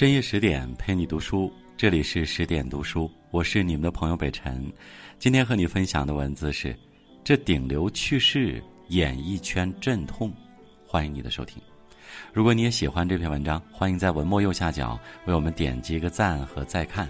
[0.00, 4.66] 深夜十点陪你读书，这里是十点读书，我是你们的朋友北辰。
[5.18, 6.74] 今天和你分享的文字是：
[7.22, 10.32] 这顶流去世，演艺圈阵痛。
[10.86, 11.62] 欢迎你的收听。
[12.32, 17.06] 如果你也喜欢这篇文章，欢迎在文末右下角为我们点击一个赞和再看，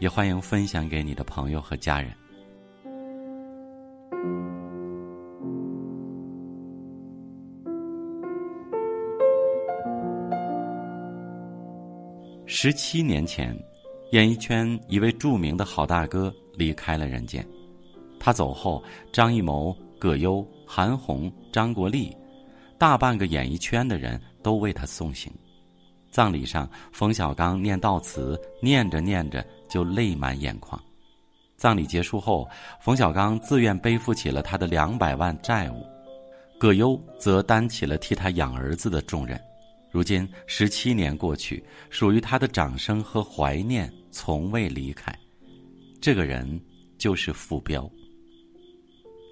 [0.00, 2.14] 也欢迎分享给你的朋友和家人。
[12.54, 13.58] 十七年前，
[14.10, 17.44] 演艺圈一位著名的好大哥离开了人间。
[18.20, 22.14] 他走后，张艺谋、葛优、韩红、张国立，
[22.76, 25.32] 大半个演艺圈的人都为他送行。
[26.10, 30.78] 葬礼上，冯小刚念悼词，念着念着就泪满眼眶。
[31.56, 32.46] 葬礼结束后，
[32.82, 35.86] 冯小刚自愿背负起了他的两百万债务，
[36.60, 39.40] 葛优则担起了替他养儿子的重任。
[39.92, 45.14] 如今十七年过去，属于他的掌声和怀念从未离开。
[46.00, 46.58] 这个人
[46.96, 47.88] 就是傅彪。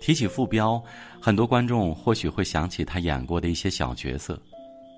[0.03, 0.83] 提起傅彪，
[1.19, 4.34] 很多观众或许会想起他演过的一些小角色，《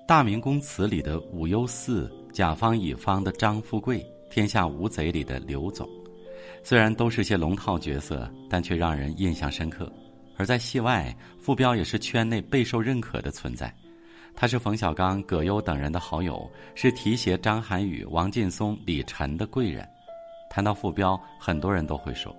[0.05, 5.89] 大明宫词》里的武攸嗣，《甲方乙方》的张富贵，《天下无贼》里的刘总。
[6.61, 9.91] 虽然都是些龙套角色，但却让人印象深刻。
[10.35, 13.73] 而在戏外，傅彪也是圈内备受认可的存在。
[14.35, 19.87] 他是冯小刚、葛优等人的好友，是提携张涵予、王劲松、李晨的贵人。
[20.49, 22.35] 谈到傅彪，很多人都会说，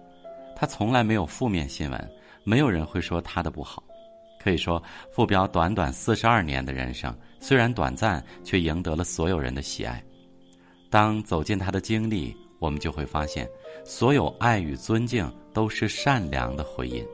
[0.55, 2.13] 他从来没有负面新闻，
[2.45, 3.83] 没有人会说他的不好。
[4.39, 10.03] 可以说，傅彪短短四十二年的人生，虽然短暂，却赢得了所有人的喜爱。
[10.91, 13.49] 当走进他的经历，我们就会发现，
[13.85, 17.05] 所有爱与尊敬都是善良的回音。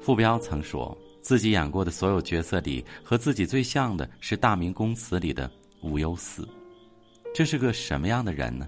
[0.00, 0.96] 傅彪曾说。
[1.22, 5.50] 自己演过的所有角色里，和自己最像的是《大明宫词》里的
[5.82, 6.46] 武攸嗣。
[7.34, 8.66] 这是个什么样的人呢？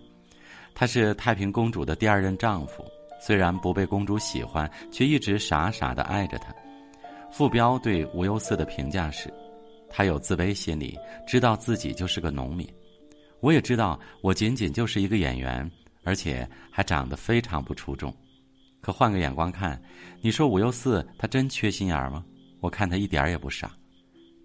[0.74, 2.84] 他是太平公主的第二任丈夫，
[3.20, 6.54] 虽然不被公主喜欢，却一直傻傻的爱着她。
[7.30, 9.32] 傅彪对武攸嗣的评价是：
[9.90, 12.66] 他有自卑心理，知道自己就是个农民。
[13.40, 15.68] 我也知道，我仅仅就是一个演员，
[16.04, 18.14] 而且还长得非常不出众。
[18.80, 19.80] 可换个眼光看，
[20.20, 22.24] 你说武攸嗣他真缺心眼儿吗？
[22.62, 23.68] 我看他一点也不傻，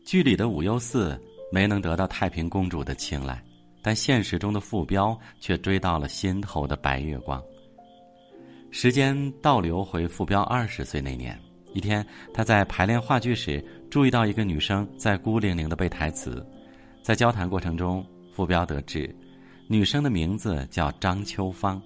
[0.03, 1.15] 剧里的武攸嗣
[1.51, 3.39] 没能得到太平公主的青睐，
[3.83, 7.39] 但现实中的傅彪却追到了心头的白月光。
[8.71, 11.39] 时间倒流回傅彪二十岁那年，
[11.73, 16.43] 一天他在排练话剧时，注意到一个女生在孤零零的背台词，
[17.03, 18.03] 在交谈过程中，
[18.33, 19.15] 傅彪得知，
[19.67, 21.79] 女生的名字叫张秋芳，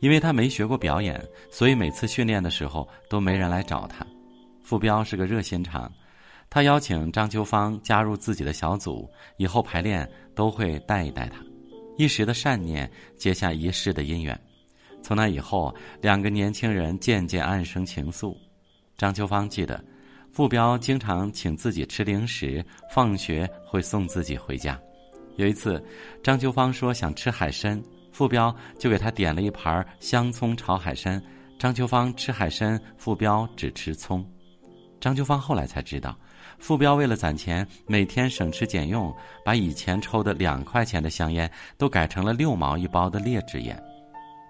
[0.00, 4.06] 因为她没学过表演，所以每次训练的时候都没人来找她。
[4.62, 5.90] 傅彪是个热心肠，
[6.48, 11.40] 他邀请张秋芳加入自己的小组，以后排练都会带一带他。
[11.96, 14.40] 一时的善念结下一世的姻缘，
[15.02, 18.34] 从那以后，两个年轻人渐渐暗生情愫。
[18.96, 19.82] 张秋芳记得，
[20.32, 24.80] 傅彪经常请自己吃零食，放学会送自己回家。
[25.36, 25.82] 有一次，
[26.22, 27.82] 张秋芳说想吃海参，
[28.12, 31.22] 傅彪就给她点了一盘香葱炒海参。
[31.58, 34.26] 张秋芳吃海参，傅彪只吃葱。
[35.00, 36.14] 张秋芳后来才知道，
[36.58, 39.12] 傅彪为了攒钱，每天省吃俭用，
[39.42, 43.82] 把以前抽的两块钱的香烟都改成了六毛一包的劣质烟。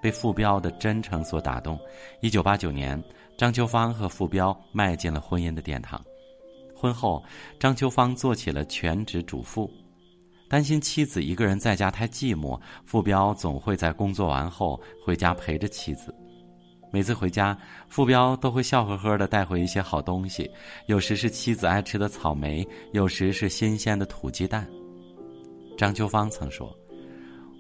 [0.03, 1.79] 被傅彪的真诚所打动，
[2.21, 3.01] 一九八九年，
[3.39, 6.03] 张秋芳和傅彪迈进了婚姻的殿堂。
[6.75, 7.23] 婚后，
[7.59, 9.71] 张秋芳做起了全职主妇，
[10.49, 16.13] 担心妻子一个人在家太寂寞，傅彪总会在工作完后回家陪着妻子。
[16.93, 17.57] 每次回家，
[17.89, 20.51] 傅彪都会笑呵呵的带回一些好东西，
[20.87, 24.67] 有时是妻子爱吃的草莓，有时是新鲜的土鸡蛋。
[25.79, 26.77] 张秋芳曾说：“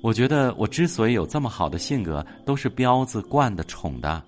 [0.02, 4.22] 我觉得我之所以有这么好的性格，都是彪子惯的宠的。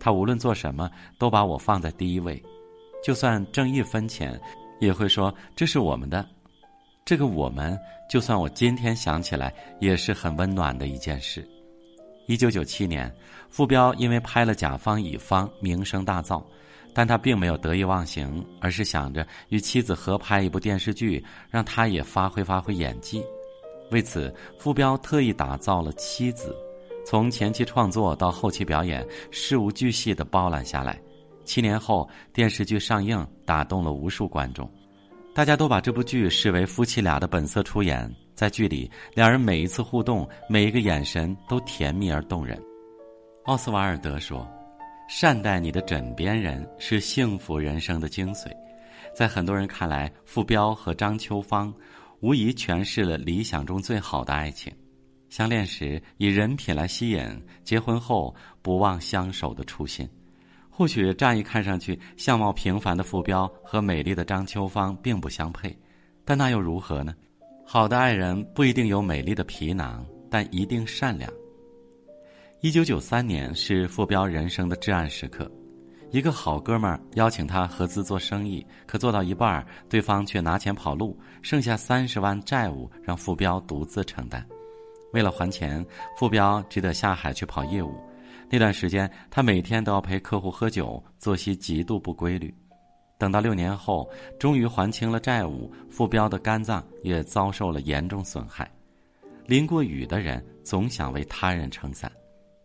[0.00, 2.42] 他无论做什么，都把我放在第一位，
[3.04, 4.40] 就算挣一分钱，
[4.80, 6.26] 也会说这是我们的。
[7.04, 7.78] 这个我们，
[8.08, 11.46] 就算我今天想起来，也是很温暖的一件事。”
[12.28, 13.10] 一九九七年，
[13.48, 16.44] 傅彪因为拍了《甲方乙方》名声大噪，
[16.92, 23.24] 但他并没有得意忘形，而是想着与妻子合拍一部电视剧，让他也发挥发挥演技。
[23.90, 26.54] 为此，傅彪特意打造了妻子，
[27.06, 31.00] 从前期创作到后期表演，事无巨细的包揽下来。
[31.46, 34.70] 七年后，电视剧上映，打动了无数观众，
[35.34, 38.14] 大家都把这部剧视为夫妻俩的本色出演。
[38.38, 42.56] 在剧里，两人每一次互动，每一个眼神都甜蜜而动人。
[43.46, 44.48] 奥斯瓦尔德说
[45.10, 48.46] ：“善待你的枕边人是幸福人生的精髓。”
[49.12, 51.74] 在很多人看来，傅彪和张秋芳
[52.20, 54.72] 无疑诠释了理想中最好的爱情：
[55.28, 57.20] 相恋时以人品来吸引，
[57.64, 58.32] 结婚后
[58.62, 60.08] 不忘相守的初心。
[60.70, 65.76] 或许乍一看上去相貌平凡的傅彪和美丽的张秋芳并不相配，
[66.24, 67.12] 但那又如何呢？
[67.70, 71.30] 好的爱人不一定有美丽的皮囊，但一定善良。
[72.62, 75.52] 一九九三年是傅彪人生的至暗时刻，
[76.10, 84.42] 一个好哥们儿邀请他合资做生意，可做到一半，对方却拿钱跑路，剩下三十万债务让傅彪独自承担。
[85.12, 85.84] 为了还钱，
[86.16, 87.92] 傅彪只得下海去跑业务。
[88.48, 92.54] 那段时间，他每天都要陪客户喝酒，作息极度不规律。
[93.18, 98.70] 等到六年后，终于还清了债务，傅彪的肝脏也遭受了严重损害。
[99.46, 102.10] 淋过雨的人总想为他人撑伞。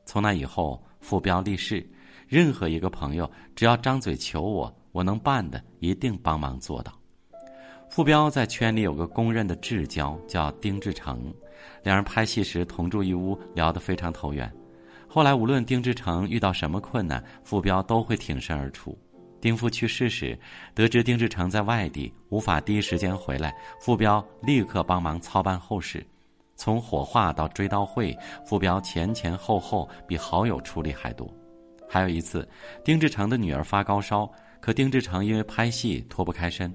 [0.06, 1.84] 从那以后，傅彪立誓：
[2.28, 6.94] 任何一个朋友只要张嘴求我，我能办的一定帮忙做到。
[7.90, 11.34] 傅彪在圈里有个公认的至交，叫丁志成，
[11.84, 14.52] 两人拍戏时同住一屋，聊得非常投缘。
[15.08, 18.98] 后来，无论丁志成遇到什么困难，傅彪都会挺身而出。
[19.44, 20.40] 丁父去世时，
[20.74, 26.02] 得知丁志成在外地无法第一时间回来，傅彪立刻帮忙操办后事。
[26.56, 31.30] 从火化到追悼会，傅彪前前后后比好友出力还多。
[31.90, 32.48] 还有一次，
[32.86, 34.32] 丁志成的女儿发高烧，
[34.62, 36.74] 可丁志成因为拍戏脱不开身。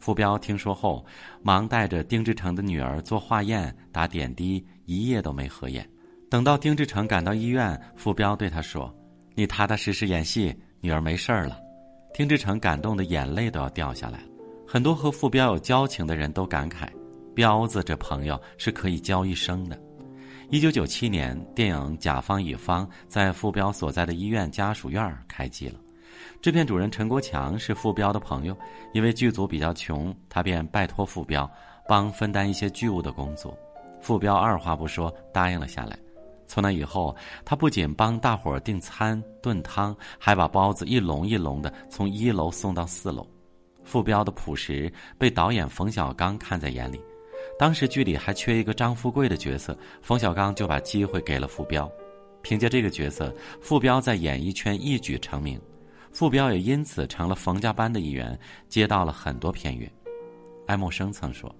[0.00, 1.06] 傅彪听说后，
[1.40, 5.88] 忙带着丁志成的女儿做化验、打点滴，一夜都没合眼。
[6.28, 8.92] 等到丁志成赶到医院，傅彪对他说
[9.36, 11.56] ：“你踏踏实实演戏，女儿没事儿了。”
[12.18, 14.24] 丁志成感动的眼泪都要掉下来了。
[14.66, 16.88] 很多和傅彪有交情的人都感慨
[17.32, 19.80] ：“彪子这朋友是可以交一生的。”
[20.50, 25.78] 一九九七年，电影《甲方乙方》在傅彪所在的医院家属院开机了。
[26.42, 28.56] 制片主任陈国强是傅彪的朋友，
[28.92, 31.48] 因为剧组比较穷，他便拜托傅彪
[31.86, 33.56] 帮分担一些剧务的工作。
[34.00, 35.96] 傅彪二话不说答应了下来。
[36.48, 37.14] 从那以后，
[37.44, 43.24] 他不仅帮大伙儿订餐炖汤，还把包子一笼一笼的从一楼送到四楼。
[43.84, 47.00] 傅彪的朴实被导演冯小刚看在眼里。
[47.58, 51.90] 当时剧里还缺一个张富贵的角色，冯小刚就把机会给了傅彪。
[52.40, 55.60] 凭借这个角色，傅彪在演艺圈一举成名。
[56.12, 59.90] 傅彪也因此成了冯家班的一员，接到了很多片约。
[60.66, 61.54] 爱默生曾说。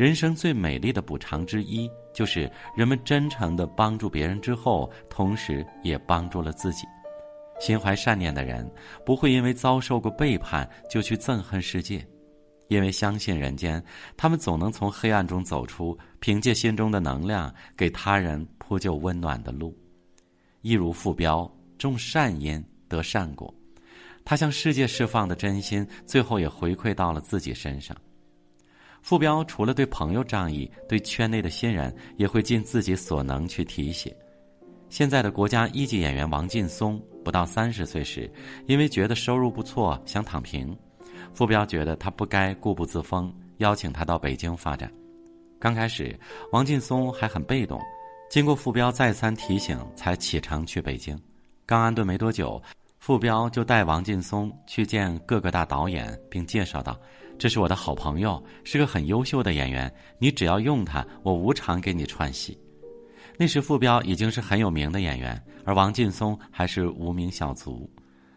[0.00, 6.86] 人生最美丽的补偿之一，就是人们真诚的帮助别人之后，同时也帮助了自己。
[7.60, 8.66] 心怀善念的人，
[9.04, 12.02] 不会因为遭受过背叛就去憎恨世界，
[12.68, 13.84] 因为相信人间，
[14.16, 19.76] 他们总能从黑暗中走出，凭借心中的能量，给他人铺就温暖的路。
[20.62, 21.46] 一如傅彪，
[21.76, 23.54] 种善因得善果，
[24.24, 27.94] 他向世界释放的真心，最后也回馈到了自己身上。
[29.02, 34.14] 傅彪除了对朋友仗义，对圈内的新人也会尽自己所能去提携。
[34.88, 38.30] 现在的国家一级演员王劲松不到三十岁时，
[38.66, 40.76] 因为觉得收入不错，想躺平。
[41.32, 44.90] 傅彪觉得他不该固步自封，邀请他到北京发展。
[45.58, 46.18] 刚开始，
[46.52, 47.80] 王劲松还很被动，
[48.28, 51.16] 经过傅彪再三提醒，才启程去北京。
[51.66, 52.60] 刚安顿没多久，
[52.98, 56.98] 傅彪就带王劲松去见各个大导演，并介绍道。
[57.40, 59.90] 这是我的好朋友，是个很优秀的演员。
[60.18, 62.54] 你只要用他，我无偿给你串戏。
[63.38, 67.90] 那时傅彪已经是很有名的演员，而王劲松还是无名小卒。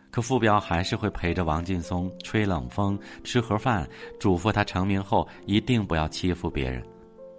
[0.10, 3.86] 可傅彪还是会陪着王劲松吹冷风、吃盒饭，
[4.22, 6.82] 嘱咐他成名后一定不要欺负别人。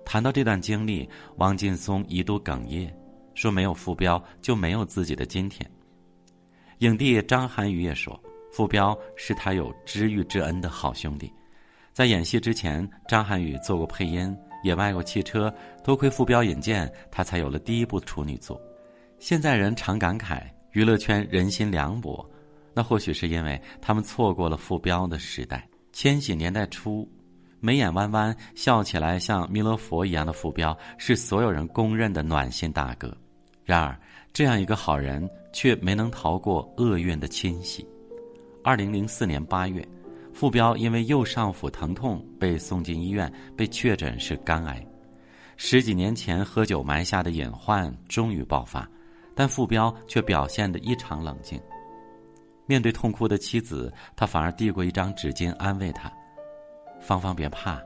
[0.04, 2.94] 谈到这段经历，王劲松一度哽咽，
[3.34, 5.66] 说：“没有傅彪，就没有自己的今天。”
[6.80, 11.32] 影帝张涵予也说：“傅彪是他有知遇之恩的好兄弟。”
[11.94, 15.54] 在演戏之前，张涵予做过配音，也卖过汽车。
[15.84, 18.60] 多亏傅彪引荐，他才有了第一部处女作。
[19.20, 22.28] 现在人常感慨娱乐圈人心凉薄，
[22.74, 25.64] 那或许是因为他们错过了傅彪的时代。
[25.92, 27.08] 千禧年代初，
[27.60, 33.16] 眉眼弯弯、笑起来像弥勒佛一样的傅彪，是所有人公认的暖心大哥。
[33.64, 33.96] 然而，
[34.32, 37.86] 这样一个好人，却没能逃过厄运的侵袭。
[38.64, 39.86] 二零零四年八月。
[40.34, 44.84] 傅彪因为右上腹疼痛被送进医院，被确诊是肝癌。
[45.56, 48.86] 十几年前喝酒埋下的隐患终于爆发，
[49.32, 51.58] 但傅彪却表现得异常冷静。
[52.66, 56.12] 面对痛哭的妻子，他反而递过一张纸巾安慰她
[57.00, 57.80] ：“芳芳别怕，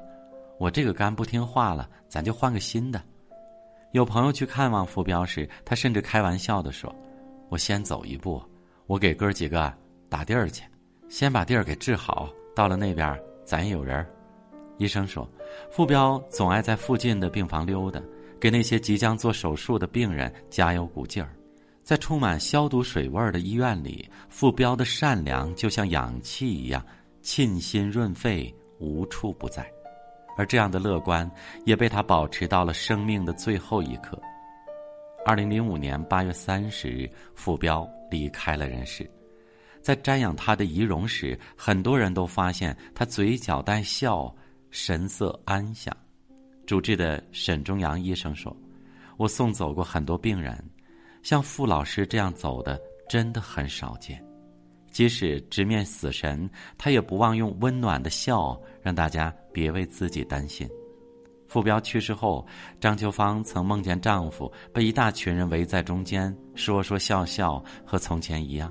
[0.59, 3.03] 我这个肝不听话了，咱就换个新的。”
[3.93, 6.95] 有朋友去看望傅彪时，他甚至开玩笑地说
[7.51, 8.43] ：“我先走一步，
[8.87, 9.71] 我给哥几个
[10.09, 10.65] 打地儿去，
[11.09, 14.05] 先把地儿给治好。”到了那边，咱也有人。
[14.79, 15.29] 医生说，
[15.71, 18.01] 傅彪总爱在附近的病房溜达，
[18.41, 21.33] 给那些即将做手术的病人加油鼓劲儿。
[21.85, 26.85] 在充满消毒水味儿的医院里，傅彪的善良就像氧气一样，
[27.23, 29.65] 沁心润肺，无处不在。
[30.37, 31.29] 而这样的乐观
[31.65, 34.21] 也被他保持到了生命的最后一刻。
[35.25, 39.09] 二零零五年八月三十日，傅彪离开了人世。
[39.81, 44.35] 在瞻仰他的遗容时，很多人都发现他嘴角带笑，
[44.71, 45.97] 神色安详。
[46.67, 48.55] 主治的沈忠阳医生说
[49.17, 50.63] ：“我送走过很多病人，
[51.23, 54.23] 像傅老师这样走的真的很少见。
[54.91, 60.69] 即使直面死神，他也不忘用温暖的笑让大家别为自己担心。”
[61.49, 62.47] 傅彪去世后，
[62.79, 68.71] 张秋芳曾梦见丈夫被一大群人围在中间，说说笑笑，和从前一样。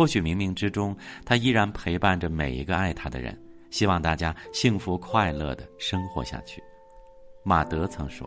[0.00, 3.38] 或许冥冥之中，他依然陪伴着每一个爱他的人，
[3.68, 6.62] 希望大家幸福快乐的生活下去。
[7.44, 8.26] 马德曾说：“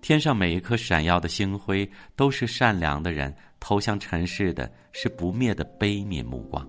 [0.00, 1.86] 天上每一颗闪耀的星辉，
[2.16, 6.66] 都是善良的人投向尘世的，是不灭的悲悯目光。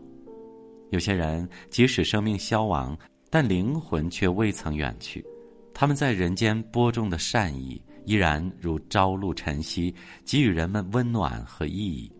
[0.89, 2.97] 有些人即使生命消亡，
[3.29, 5.25] 但灵魂却未曾远去，
[5.73, 12.11] 他们在人间播种的善意，依然如朝露晨曦，给予人们温暖和意义。”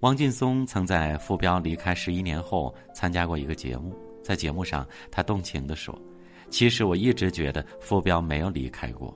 [0.00, 5.96] 王劲松曾在傅彪离开十一年后参加过一个节目，在节目上，他动情地说
[6.50, 9.12] ：“其实我一直觉得傅彪没有离开过。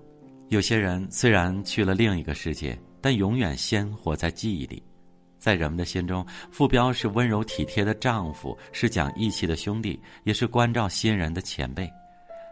[0.49, 4.83] 有些人虽然去了另一个世界，但永远鲜活在记忆里，
[5.39, 11.89] 在人们的心中，傅彪是温柔体贴的丈夫，是讲义气的兄弟，也是关照新人的前辈。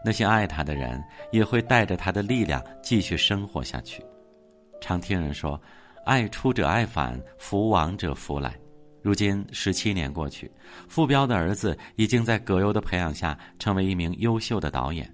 [0.05, 4.01] 那些爱他的人也会带着他的力量继续生活下去。
[4.79, 5.61] 常听人说。”
[6.05, 8.57] 爱出者爱返，福往者福来。
[9.01, 10.51] 如今十七年过去，
[10.87, 15.11] 傅彪的儿子已经在葛优的培养下成为一名优秀的导演，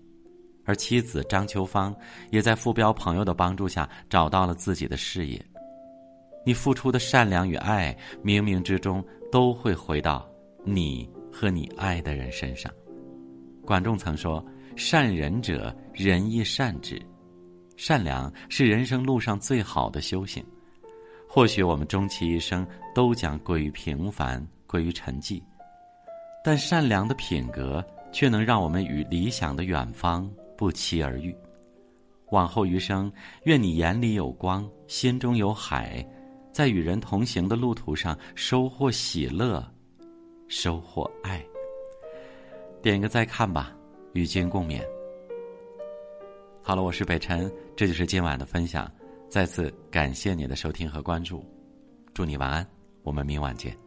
[0.66, 1.96] 而妻子张秋芳
[2.30, 5.42] 也在傅彪朋友的帮助下找到了自己的事业。
[6.46, 10.30] 你付出的善良与爱，冥冥之中都会回到
[10.66, 12.72] 你和你爱的人身上。
[13.66, 17.02] 管仲曾说：“善人者，人亦善之。”
[17.76, 20.44] 善良是人生路上最好的修行。
[21.28, 22.66] 或许我们终其一生
[22.96, 25.42] 都将归于平凡，归于沉寂，
[26.44, 31.36] 但善良的品格却能让我们与理想的远方不期而遇。
[32.32, 33.12] 往后余生，
[33.44, 36.04] 愿你眼里有光，心中有海，
[36.52, 39.66] 在与人同行的路途上收获喜乐，
[40.48, 41.44] 收获爱。
[42.82, 43.76] 点个再看吧，
[44.14, 44.82] 与君共勉。
[46.62, 48.92] 好了，我是北辰，这就是今晚的分享。
[49.30, 51.46] 再次感谢你的收听和关注，
[52.14, 52.68] 祝你晚安，
[53.04, 53.87] 我们明晚见。